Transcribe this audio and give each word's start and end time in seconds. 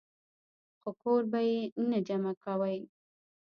خو 0.79 0.89
کور 1.01 1.21
به 1.31 1.39
ئې 1.47 1.57
نۀ 1.89 1.99
جمع 2.07 2.33
کوئ- 2.43 2.77